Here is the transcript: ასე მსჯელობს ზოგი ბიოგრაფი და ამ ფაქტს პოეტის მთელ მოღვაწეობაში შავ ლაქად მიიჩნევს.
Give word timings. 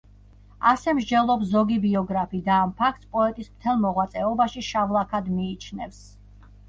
ასე 0.69 0.93
მსჯელობს 0.99 1.51
ზოგი 1.51 1.77
ბიოგრაფი 1.83 2.41
და 2.49 2.57
ამ 2.63 2.73
ფაქტს 2.81 3.09
პოეტის 3.17 3.51
მთელ 3.59 3.79
მოღვაწეობაში 3.85 4.65
შავ 4.73 4.97
ლაქად 4.97 5.29
მიიჩნევს. 5.39 6.01